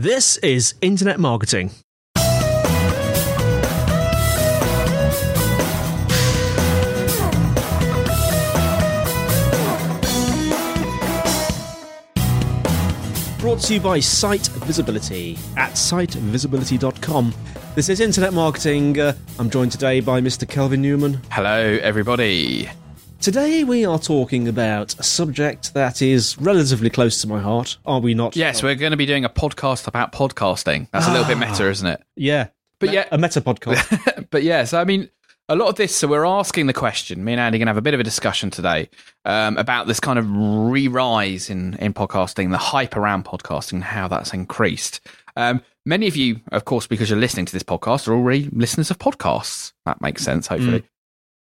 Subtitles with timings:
[0.00, 1.72] This is Internet Marketing.
[13.40, 17.34] Brought to you by Site Visibility at sitevisibility.com.
[17.74, 19.00] This is Internet Marketing.
[19.00, 20.48] Uh, I'm joined today by Mr.
[20.48, 21.20] Kelvin Newman.
[21.32, 22.70] Hello, everybody.
[23.20, 27.98] Today we are talking about a subject that is relatively close to my heart, are
[27.98, 28.36] we not?
[28.36, 30.88] Yes, we're going to be doing a podcast about podcasting.
[30.92, 32.00] That's a little bit meta, isn't it?
[32.14, 32.48] Yeah.
[32.78, 34.28] But yeah, A meta podcast.
[34.30, 34.62] but yeah.
[34.64, 35.10] So I mean,
[35.48, 35.96] a lot of this.
[35.96, 37.24] So we're asking the question.
[37.24, 38.88] Me and Andy are going to have a bit of a discussion today
[39.24, 44.06] um, about this kind of re-rise in in podcasting, the hype around podcasting, and how
[44.06, 45.00] that's increased.
[45.34, 48.92] Um, many of you, of course, because you're listening to this podcast, are already listeners
[48.92, 49.72] of podcasts.
[49.86, 50.84] That makes sense, hopefully.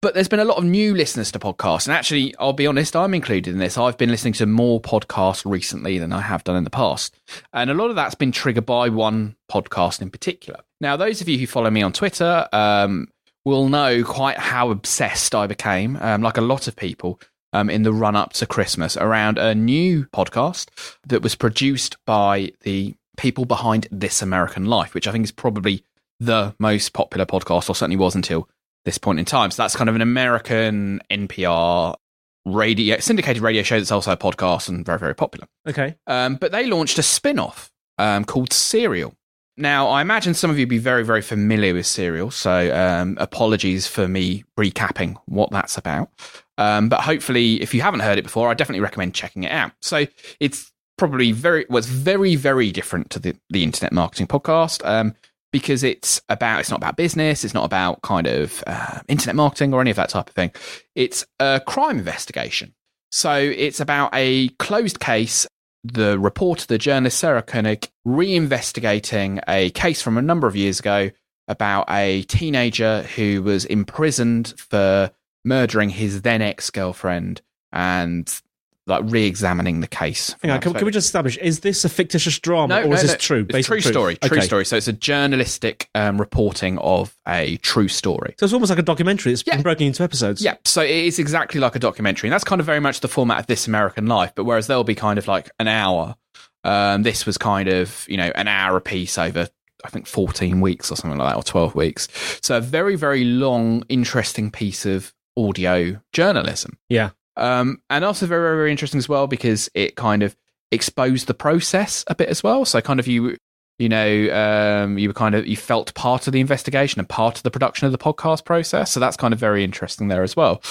[0.03, 1.87] But there's been a lot of new listeners to podcasts.
[1.87, 3.79] And actually, I'll be honest, I'm included in this.
[3.79, 7.15] I've been listening to more podcasts recently than I have done in the past.
[7.53, 10.59] And a lot of that's been triggered by one podcast in particular.
[10.81, 13.11] Now, those of you who follow me on Twitter um,
[13.45, 17.21] will know quite how obsessed I became, um, like a lot of people,
[17.53, 20.69] um, in the run up to Christmas around a new podcast
[21.07, 25.85] that was produced by the people behind This American Life, which I think is probably
[26.19, 28.49] the most popular podcast, or certainly was until
[28.85, 29.51] this point in time.
[29.51, 31.97] So that's kind of an American NPR
[32.45, 35.47] radio syndicated radio show that's also a podcast and very very popular.
[35.69, 35.97] okay.
[36.07, 39.15] Um, but they launched a spin-off um, called Serial.
[39.59, 43.87] Now, I imagine some of you be very, very familiar with Serial, so um, apologies
[43.87, 46.09] for me recapping what that's about.
[46.57, 49.73] Um, but hopefully, if you haven't heard it before, I definitely recommend checking it out.
[49.83, 50.07] So
[50.41, 55.15] it's probably very, was very, very different to the, the Internet Marketing Podcast um,
[55.53, 59.73] because it's about, it's not about business, it's not about kind of uh, internet marketing
[59.73, 60.51] or any of that type of thing.
[60.95, 62.75] It's a crime investigation.
[63.11, 65.47] So it's about a closed case
[65.85, 71.11] the reporter, the journalist Sarah Koenig, reinvestigating a case from a number of years ago
[71.49, 75.11] about a teenager who was imprisoned for
[75.45, 77.43] murdering his then ex girlfriend
[77.73, 78.41] and
[78.87, 80.35] like re-examining the case.
[80.43, 83.03] Hang on, can, can we just establish, is this a fictitious drama no, or is
[83.03, 83.17] no, this no.
[83.19, 83.47] true?
[83.51, 84.17] It's true story.
[84.17, 84.47] True Okay.
[84.47, 84.65] story.
[84.65, 88.35] So it's a journalistic um, reporting of a true story.
[88.39, 89.33] So it's almost like a documentary.
[89.33, 89.55] It's Yeah.
[89.55, 90.43] been broken into episodes.
[90.43, 93.09] Yeah, so it is exactly like a documentary, and that's kind of very much the
[93.09, 94.33] format of This American Life.
[94.35, 96.17] But whereas there'll be kind of like an hour,
[96.65, 99.49] um, this was kind of you know an hour a piece over
[99.85, 102.09] I think fourteen weeks or something like that, or twelve weeks.
[102.43, 106.79] So a very very long, interesting piece of audio journalism.
[106.89, 107.11] Yeah.
[107.37, 110.37] Um, and also very, very, very interesting as well because it kind of
[110.71, 112.65] exposed the process a bit as well.
[112.65, 113.37] So kind of you,
[113.79, 117.37] you know, um, you were kind of you felt part of the investigation and part
[117.39, 118.91] of the production of the podcast process.
[118.91, 120.63] So that's kind of very interesting there as well.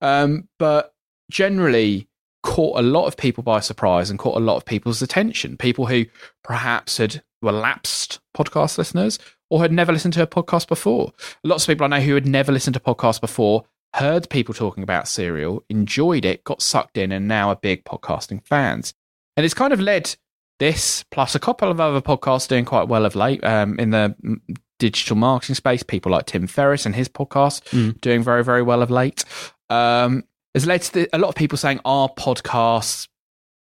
[0.00, 0.94] Um, but
[1.30, 2.08] generally
[2.42, 5.56] caught a lot of people by surprise and caught a lot of people's attention.
[5.56, 6.04] People who
[6.42, 9.18] perhaps had were lapsed podcast listeners
[9.50, 11.12] or had never listened to a podcast before.
[11.42, 14.82] Lots of people I know who had never listened to podcasts before heard people talking
[14.82, 18.92] about Serial, enjoyed it, got sucked in, and now are big podcasting fans.
[19.36, 20.14] And it's kind of led
[20.60, 24.14] this plus a couple of other podcasts doing quite well of late um, in the
[24.24, 24.40] mm,
[24.78, 25.82] digital marketing space.
[25.82, 28.00] People like Tim Ferriss and his podcast Mm.
[28.00, 29.24] doing very, very well of late.
[29.70, 30.24] Um,
[30.54, 33.08] has led to the, a lot of people saying, "Are podcasts,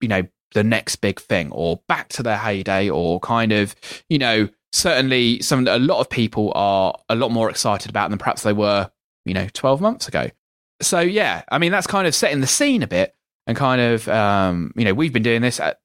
[0.01, 0.23] you know,
[0.53, 3.75] the next big thing, or back to their heyday, or kind of,
[4.09, 8.19] you know." Certainly, some a lot of people are a lot more excited about than
[8.19, 8.91] perhaps they were
[9.27, 10.31] you know 12 months ago
[10.81, 13.15] so yeah i mean that's kind of setting the scene a bit
[13.47, 15.79] and kind of um, you know we've been doing this at,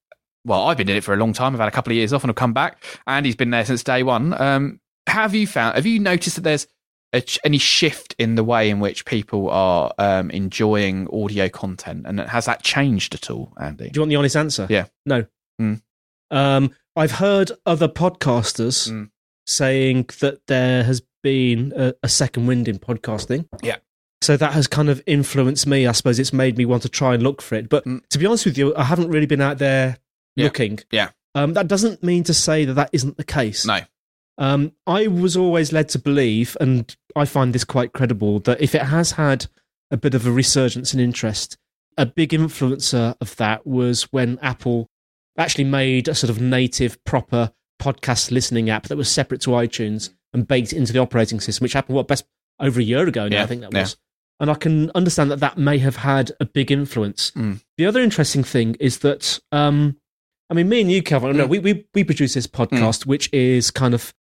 [0.46, 2.13] well i've been doing it for a long time i've had a couple of years
[2.13, 5.46] off and i've come back and he's been there since day one um, have you
[5.47, 6.68] found have you noticed that there's
[7.13, 12.06] a, ch- any shift in the way in which people are um, enjoying audio content
[12.08, 14.66] and has that changed at all andy Do you want the honest answer?
[14.69, 14.85] Yeah.
[15.06, 15.25] No.
[15.62, 15.81] Mm.
[16.31, 19.09] Um, I've heard other podcasters Mm.
[19.46, 23.47] saying that there has been a, a second wind in podcasting.
[23.61, 23.77] Yeah.
[24.21, 25.87] So that has kind of influenced me.
[25.87, 27.69] I suppose it's made me want to try and look for it.
[27.69, 28.07] But Mm.
[28.09, 29.97] to be honest with you, I haven't really been out there
[30.35, 30.45] Yeah.
[30.45, 30.79] looking.
[30.91, 31.09] Yeah.
[31.33, 33.66] Um, that doesn't mean to say that that isn't the case.
[33.66, 33.79] no
[34.37, 38.73] Um, I was always led to believe, and I find this quite credible, that if
[38.73, 39.47] it has had
[39.91, 41.57] a bit of a resurgence in interest,
[41.97, 44.90] a big influencer of that was when Apple
[45.37, 47.51] actually made a sort of native, proper
[47.81, 51.73] podcast listening app that was separate to iTunes and baked into the operating system, which
[51.73, 52.25] happened what best
[52.59, 53.37] over a year ago now.
[53.37, 53.81] Yeah, I think that yeah.
[53.81, 53.97] was.
[54.39, 57.31] And I can understand that that may have had a big influence.
[57.31, 57.61] Mm.
[57.78, 59.97] The other interesting thing is that, um,
[60.49, 61.49] I mean, me and you, Kelvin, no, Mm.
[61.49, 64.13] we, we we produce this podcast, which is kind of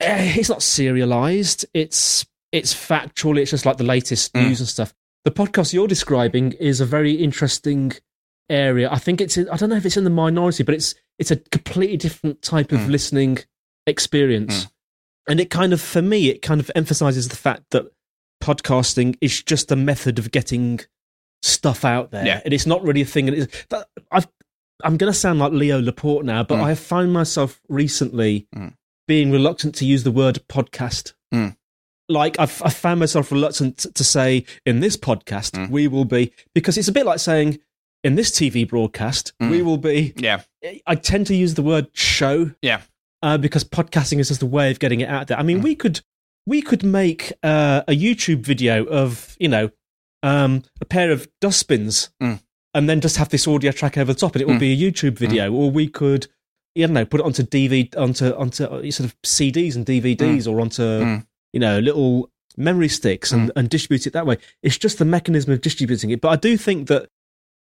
[0.00, 1.66] eh, it's not serialized.
[1.74, 3.36] It's it's factual.
[3.36, 4.48] It's just like the latest Mm.
[4.48, 4.94] news and stuff.
[5.24, 7.92] The podcast you're describing is a very interesting
[8.48, 8.88] area.
[8.90, 11.32] I think it's in, I don't know if it's in the minority, but it's it's
[11.32, 12.90] a completely different type of Mm.
[12.90, 13.38] listening
[13.88, 14.68] experience.
[15.28, 15.30] Mm.
[15.32, 17.86] And it kind of for me it kind of emphasizes the fact that
[18.42, 20.80] podcasting is just a method of getting
[21.42, 22.26] stuff out there.
[22.26, 22.40] Yeah.
[22.44, 24.26] And it's not really a thing and it's, that, I've
[24.84, 26.62] I'm going to sound like Leo Laporte now, but Mm.
[26.62, 28.74] I have found myself recently Mm.
[29.08, 31.14] being reluctant to use the word podcast.
[31.34, 31.56] Mm.
[32.08, 35.70] Like I've, I found myself reluctant to say in this podcast Mm.
[35.70, 37.58] we will be because it's a bit like saying
[38.04, 39.50] in this TV broadcast Mm.
[39.50, 40.12] we will be.
[40.16, 40.42] Yeah.
[40.86, 42.52] I tend to use the word show.
[42.62, 42.82] Yeah.
[43.22, 45.38] Uh, because podcasting is just a way of getting it out there.
[45.38, 45.64] I mean, Mm.
[45.64, 46.00] we could
[46.46, 49.70] we could make uh, a YouTube video of you know
[50.22, 52.40] um, a pair of dustbins Mm.
[52.74, 54.60] and then just have this audio track over the top, and it would Mm.
[54.60, 55.52] be a YouTube video.
[55.52, 56.26] Or we could,
[56.74, 60.60] you know, put it onto DVD, onto onto uh, sort of CDs and DVDs, or
[60.60, 61.26] onto Mm.
[61.52, 64.36] you know little memory sticks and, and distribute it that way.
[64.62, 66.20] It's just the mechanism of distributing it.
[66.20, 67.08] But I do think that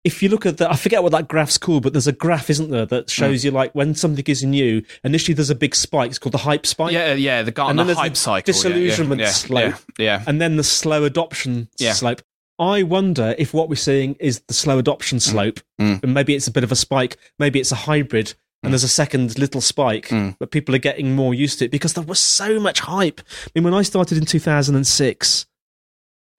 [0.05, 2.49] if you look at the, I forget what that graph's called, but there's a graph,
[2.49, 3.11] isn't there, that Mm.
[3.11, 4.83] shows you like when something is new.
[5.05, 6.11] Initially, there's a big spike.
[6.11, 6.93] It's called the hype spike.
[6.93, 8.55] Yeah, yeah, the Gartner And then there's hype the cycle.
[8.55, 9.75] yeah, yeah, yeah, slope.
[9.99, 12.23] Yeah, and then the slow adoption slope.
[12.59, 16.03] I wonder if what we're seeing is the slow adoption slope, Mm.
[16.03, 18.89] and maybe it's a bit of a spike, maybe it's a hybrid, and there's a
[18.89, 20.37] second little spike, Mm.
[20.39, 23.21] but people are getting more used to it because there was so much hype.
[23.47, 25.47] I mean, when I started in 2006,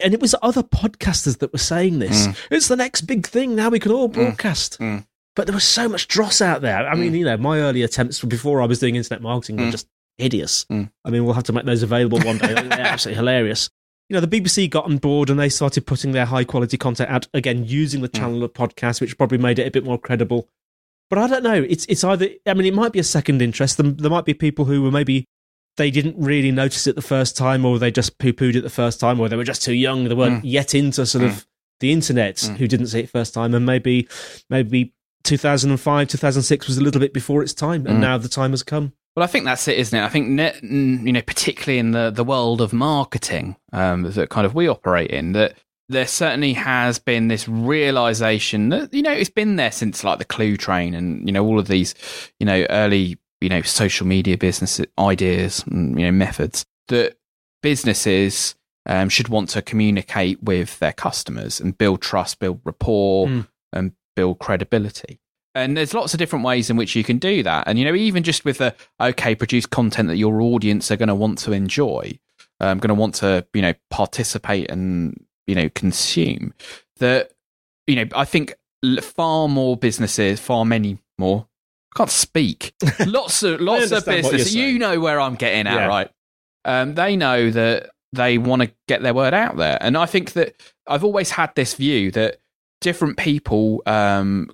[0.04, 2.36] and it was other podcasters that were saying this, Mm.
[2.52, 3.56] it's the next big thing.
[3.56, 4.78] Now we can all broadcast.
[4.80, 5.06] Mm.
[5.36, 6.88] But there was so much dross out there.
[6.88, 9.72] I mean, you know, my early attempts before I was doing internet marketing were Mm.
[9.72, 9.88] just
[10.18, 10.66] hideous.
[10.72, 10.92] Mm.
[11.06, 12.54] I mean, we'll have to make those available one day.
[12.54, 13.70] They're absolutely hilarious.
[14.10, 17.10] You know, the BBC got on board and they started putting their high quality content
[17.10, 18.18] out again using the Mm.
[18.20, 20.50] channel of podcast, which probably made it a bit more credible.
[21.10, 21.66] But I don't know.
[21.68, 22.30] It's it's either.
[22.46, 23.78] I mean, it might be a second interest.
[23.78, 25.26] There, there might be people who were maybe
[25.78, 28.70] they didn't really notice it the first time, or they just poo pooed it the
[28.70, 30.04] first time, or they were just too young.
[30.06, 31.46] They weren't yet into sort of
[31.80, 32.58] the internet Mm.
[32.58, 34.08] who didn't see it first time, and maybe
[34.50, 38.02] maybe 2005, 2006 was a little bit before its time, and Mm.
[38.02, 38.94] now the time has come.
[39.16, 40.04] Well, I think that's it, isn't it?
[40.04, 44.30] I think, ne- n- you know, particularly in the, the world of marketing um, that
[44.30, 45.54] kind of we operate in, that
[45.90, 50.26] there certainly has been this realization that, you know, it's been there since like the
[50.26, 51.94] Cluetrain and, you know, all of these,
[52.40, 57.18] you know, early, you know, social media business ideas and, you know, methods that
[57.62, 58.56] businesses
[58.88, 63.48] um, should want to communicate with their customers and build trust, build rapport, Mm.
[63.74, 65.20] and build credibility.
[65.54, 67.68] And there's lots of different ways in which you can do that.
[67.68, 71.10] And, you know, even just with the, okay, produce content that your audience are going
[71.10, 72.18] to want to enjoy,
[72.60, 76.54] um, going to want to, you know, participate and, you know, consume,
[76.98, 77.32] that,
[77.88, 78.56] you know, I think
[79.02, 81.48] far more businesses, far many more,
[81.94, 82.74] I can't speak.
[83.06, 85.88] Lots of, lots of understand what you're businesses, you know where I'm getting at, Yeah.
[85.88, 86.10] right?
[86.64, 89.78] Um, they know that they want to get their word out there.
[89.82, 90.56] And I think that
[90.88, 92.38] I've always had this view that
[92.82, 94.50] different people um,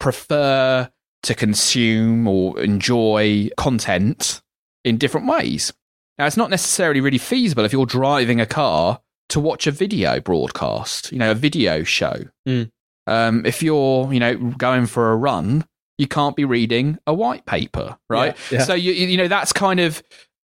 [0.00, 0.90] prefer
[1.22, 4.42] to consume or enjoy content
[4.84, 5.72] in different ways.
[6.18, 10.20] Now, it's not necessarily really feasible if you're driving a car to watch a video
[10.20, 12.24] broadcast, you know, a video show.
[12.46, 12.70] Mm.
[13.06, 15.64] Um, if you're, you know, going for a run,
[15.98, 18.36] you can't be reading a white paper, right?
[18.50, 18.64] Yeah, yeah.
[18.64, 20.02] So you, you know, that's kind of,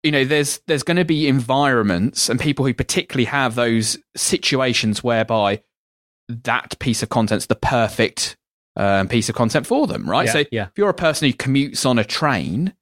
[0.03, 5.03] you know, there's there's going to be environments and people who particularly have those situations
[5.03, 5.63] whereby
[6.29, 8.37] that piece of content's the perfect
[8.77, 10.27] um, piece of content for them, right?
[10.27, 10.65] Yeah, so yeah.
[10.65, 12.75] if you're a person who commutes on a train,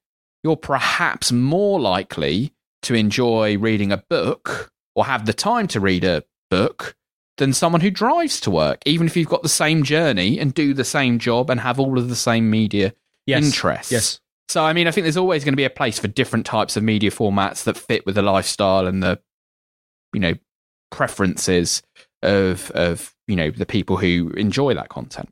[0.43, 2.53] you're perhaps more likely
[2.83, 6.95] to enjoy reading a book or have the time to read a book
[7.41, 10.73] than someone who drives to work, even if you've got the same journey and do
[10.73, 12.95] the same job and have all of the same media
[13.27, 13.45] Yes.
[13.45, 13.91] interests.
[13.93, 14.21] Yes.
[14.49, 16.77] So, I mean, I think there's always going to be a place for different types
[16.77, 19.21] of media formats that fit with the lifestyle and the,
[20.13, 20.35] you know,
[20.91, 21.83] preferences
[22.23, 25.29] of of you know the people who enjoy that content.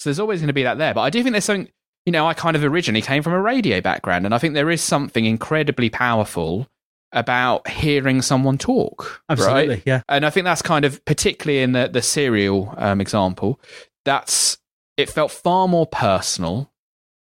[0.00, 0.94] So there's always going to be that there.
[0.94, 1.68] But I do think there's something.
[2.06, 4.70] You know, I kind of originally came from a radio background, and I think there
[4.70, 6.68] is something incredibly powerful
[7.14, 9.22] about hearing someone talk.
[9.30, 9.76] Absolutely.
[9.76, 9.82] Right?
[9.86, 10.02] Yeah.
[10.08, 13.60] And I think that's kind of particularly in the the serial um, example.
[14.04, 14.58] That's
[14.96, 16.70] it felt far more personal.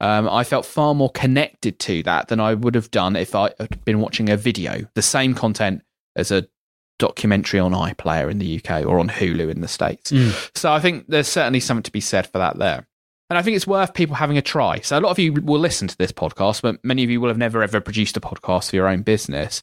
[0.00, 3.52] Um, I felt far more connected to that than I would have done if I
[3.60, 5.82] had been watching a video, the same content
[6.16, 6.48] as a
[6.98, 10.10] documentary on iPlayer in the UK or on Hulu in the States.
[10.10, 10.50] Mm.
[10.56, 12.86] So I think there's certainly something to be said for that there.
[13.30, 14.80] And I think it's worth people having a try.
[14.80, 17.28] So a lot of you will listen to this podcast, but many of you will
[17.28, 19.62] have never ever produced a podcast for your own business.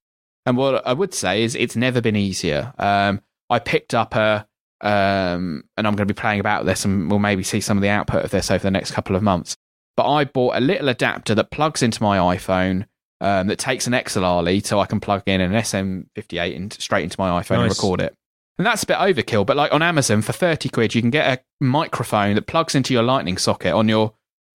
[0.49, 2.73] And what I would say is it's never been easier.
[2.79, 4.47] Um, I picked up a,
[4.81, 7.83] um, and I'm going to be playing about this and we'll maybe see some of
[7.83, 9.55] the output of this over the next couple of months.
[9.95, 12.87] But I bought a little adapter that plugs into my iPhone
[13.21, 17.03] um, that takes an XLR lead so I can plug in an SM58 and straight
[17.03, 18.15] into my iPhone and record it.
[18.57, 19.45] And that's a bit overkill.
[19.45, 22.91] But like on Amazon for 30 quid, you can get a microphone that plugs into
[22.91, 24.13] your lightning socket on your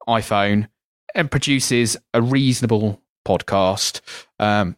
[0.08, 0.70] iPhone
[1.14, 4.02] and produces a reasonable podcast.
[4.40, 4.76] Um,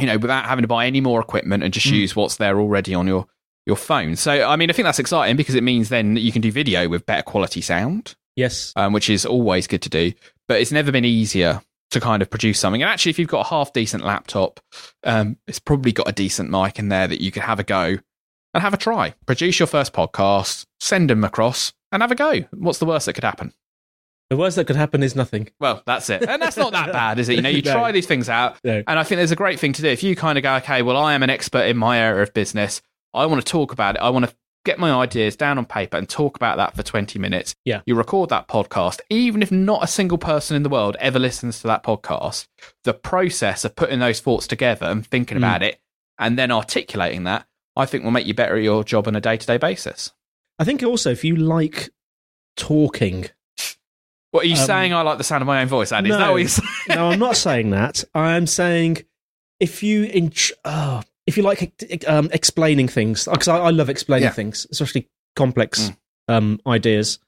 [0.00, 1.92] you know, without having to buy any more equipment and just Mm.
[1.92, 3.26] use what's there already on your
[3.64, 4.16] your phone.
[4.16, 6.50] So, I mean, I think that's exciting because it means then that you can do
[6.50, 8.72] video with better quality sound, Yes.
[8.74, 10.12] um, which is always good to do.
[10.48, 12.82] But it's never been easier to kind of produce something.
[12.82, 14.58] And actually, if you've got a half decent laptop,
[15.04, 17.98] um, it's probably got a decent mic in there that you could have a go
[18.52, 19.14] and have a try.
[19.26, 22.40] Produce your first podcast, send them across, and have a go.
[22.50, 23.52] What's the worst that could happen?
[24.32, 25.50] The worst that could happen is nothing.
[25.60, 26.26] Well, that's it.
[26.26, 27.36] And that's not that bad, is it?
[27.36, 27.74] You know, you No.
[27.74, 28.56] try these things out.
[28.64, 28.82] No.
[28.86, 29.88] And I think there's a great thing to do.
[29.88, 32.32] If you kind of go, okay, well, I am an expert in my area of
[32.32, 32.80] business.
[33.12, 34.00] I want to talk about it.
[34.00, 34.34] I want to
[34.64, 37.54] get my ideas down on paper and talk about that for 20 minutes.
[37.66, 37.82] Yeah.
[37.84, 39.00] You record that podcast.
[39.10, 42.46] Even if not a single person in the world ever listens to that podcast,
[42.84, 45.40] the process of putting those thoughts together and thinking Mm.
[45.40, 45.78] about it
[46.18, 47.44] and then articulating that,
[47.76, 50.12] I think will make you better at your job on a day to day basis.
[50.58, 51.90] I think also if you like
[52.56, 53.26] talking,
[54.32, 54.92] What are you Um, saying?
[54.94, 56.10] I like the sound of my own voice, Andy.
[56.10, 56.32] Is that No.
[56.32, 56.68] what you're saying?
[56.88, 58.02] no, I'm not saying that.
[58.14, 59.04] I'm saying
[59.60, 60.32] if you in,
[60.64, 61.72] oh, if you like
[62.08, 64.32] um, explaining things, because I, I love explaining Yeah.
[64.32, 65.96] things, especially complex Mm.
[66.34, 67.18] um, ideas.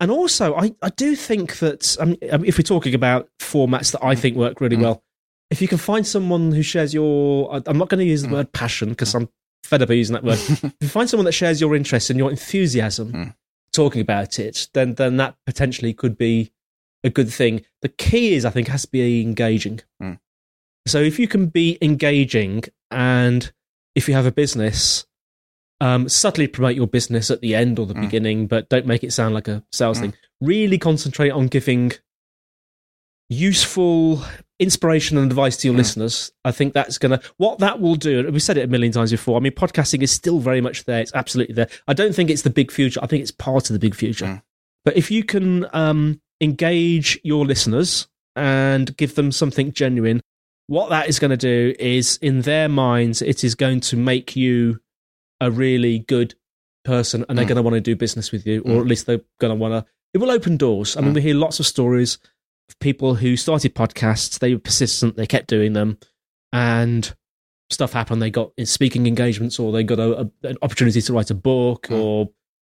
[0.00, 4.04] And also, I, I do think that um, um, if we're talking about formats that
[4.04, 4.82] I think work really Mm.
[4.82, 5.02] well,
[5.50, 8.32] if you can find someone who shares your, I'm not going to use the Mm.
[8.32, 9.28] word passion because I'm
[9.62, 10.40] fed up of using that word.
[10.48, 13.34] if you find someone that shares your interest and your enthusiasm Mm.
[13.74, 16.52] Talking about it, then then that potentially could be
[17.02, 17.64] a good thing.
[17.82, 19.80] The key is, I think, has to be engaging.
[20.02, 20.18] Mm.
[20.86, 23.52] So if you can be engaging, and
[23.94, 25.06] if you have a business,
[25.80, 28.00] um, subtly promote your business at the end or the Mm.
[28.02, 30.00] beginning, but don't make it sound like a sales Mm.
[30.00, 30.14] thing.
[30.40, 31.92] Really concentrate on giving
[33.28, 34.22] useful
[34.60, 35.78] inspiration and advice to your Mm.
[35.78, 36.32] listeners.
[36.44, 38.92] I think that's going to, what that will do, and we've said it a million
[38.92, 39.36] times before.
[39.36, 41.00] I mean, podcasting is still very much there.
[41.00, 41.68] It's absolutely there.
[41.88, 43.00] I don't think it's the big future.
[43.02, 44.26] I think it's part of the big future.
[44.26, 44.42] Mm.
[44.84, 48.06] But if you can um, engage your listeners
[48.36, 50.20] and give them something genuine,
[50.66, 54.36] what that is going to do is, in their minds, it is going to make
[54.36, 54.80] you
[55.40, 56.34] a really good
[56.84, 57.48] person and they're Mm.
[57.48, 58.80] going to want to do business with you, or Mm.
[58.82, 59.90] at least they're going to want to.
[60.12, 60.96] It will open doors.
[60.96, 61.14] I mean, Mm.
[61.16, 62.18] we hear lots of stories
[62.80, 65.98] people who started podcasts, they were persistent, they kept doing them,
[66.52, 67.14] and
[67.70, 68.22] stuff happened.
[68.22, 71.88] They got speaking engagements, or they got a, a, an opportunity to write a book,
[71.88, 72.00] Mm.
[72.02, 72.30] or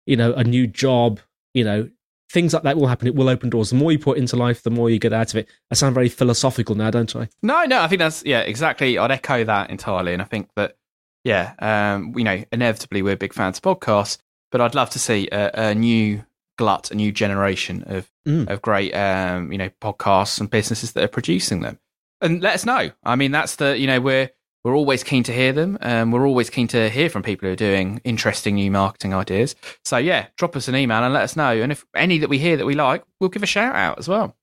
[0.06, 1.20] you know, a new job.
[1.54, 1.90] You know,
[2.32, 3.08] things like that will happen.
[3.08, 3.70] It will open doors.
[3.70, 5.50] The more you put into life, the more you get out of it.
[5.72, 7.30] I sound very philosophical now, don't I?
[7.42, 8.98] No, no, I think that's yeah, exactly.
[8.98, 10.78] I'd echo that entirely, and I think that
[11.24, 14.18] yeah, um, you know, inevitably we're big fans of podcasts,
[14.52, 16.24] but I'd love to see a, a new
[16.58, 18.50] glut, a new generation of Mm.
[18.50, 21.80] of great um, you know podcasts and businesses that are producing them,
[22.20, 22.92] and let us know.
[23.06, 24.30] I mean, that's the you know we're
[24.66, 27.54] we're always keen to hear them, and we're always keen to hear from people who
[27.54, 29.56] are doing interesting new marketing ideas.
[29.86, 32.38] So yeah, drop us an email and let us know, and if any that we
[32.38, 34.36] hear that we like, we'll give a shout out as well.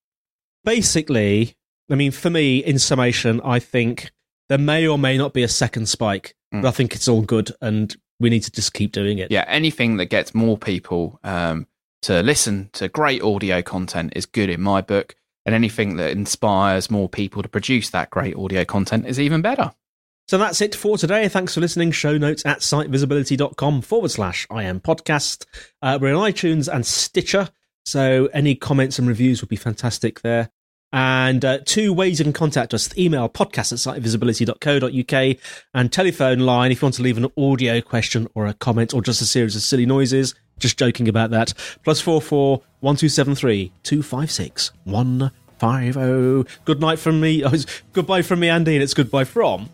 [0.64, 1.56] Basically,
[1.90, 4.10] I mean, for me, in summation, I think
[4.48, 6.62] there may or may not be a second spike, Mm.
[6.62, 9.30] but I think it's all good, and we need to just keep doing it.
[9.30, 11.66] yeah, anything that gets more people um,
[12.04, 15.16] to listen to great audio content is good in my book.
[15.46, 19.72] And anything that inspires more people to produce that great audio content is even better.
[20.28, 21.28] So that's it for today.
[21.28, 21.90] Thanks for listening.
[21.92, 25.44] Show notes at sitevisibility.com forward slash IM podcast.
[25.82, 27.50] Uh, we're on iTunes and Stitcher.
[27.84, 30.50] So any comments and reviews would be fantastic there.
[30.94, 35.36] And uh, two ways you can contact us email podcast at sitevisibility.co.uk
[35.74, 39.02] and telephone line if you want to leave an audio question or a comment or
[39.02, 40.34] just a series of silly noises.
[40.58, 41.52] Just joking about that.
[41.82, 46.44] Plus four four one two seven three two five six one five zero.
[46.64, 47.42] Good night from me.
[47.44, 49.68] Oh, it's goodbye from me, Andy, and it's goodbye from.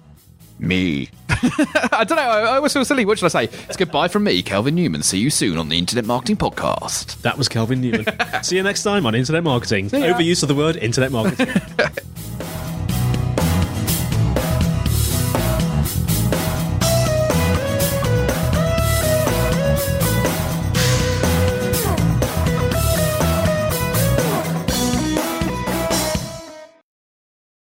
[0.59, 1.09] Me.
[1.31, 2.23] I don't know.
[2.23, 3.07] I, I always feel silly.
[3.07, 3.57] What should I say?
[3.67, 5.03] It's goodbye from me, Kelvin Newman.
[5.03, 7.19] See you soon on the Internet Marketing Podcast.
[7.23, 8.05] That was Kelvin Newman.
[8.43, 9.89] See you next time on Internet Marketing.
[9.89, 11.49] Overuse of the word Internet Marketing.